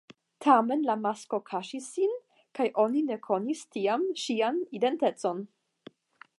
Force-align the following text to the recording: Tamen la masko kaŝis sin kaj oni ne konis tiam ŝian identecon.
Tamen 0.43 0.79
la 0.85 0.95
masko 1.01 1.39
kaŝis 1.49 1.89
sin 1.97 2.15
kaj 2.59 2.67
oni 2.85 3.05
ne 3.11 3.19
konis 3.29 3.61
tiam 3.77 4.09
ŝian 4.25 4.61
identecon. 4.81 5.49